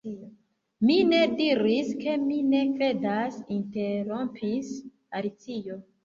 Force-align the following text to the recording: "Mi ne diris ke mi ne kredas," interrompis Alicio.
"Mi 0.89 0.93
ne 1.09 1.17
diris 1.41 1.91
ke 1.99 2.15
mi 2.21 2.37
ne 2.53 2.61
kredas," 2.79 3.37
interrompis 3.57 4.71
Alicio. 5.21 5.77